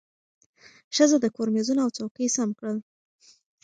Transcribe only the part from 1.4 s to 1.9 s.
مېزونه او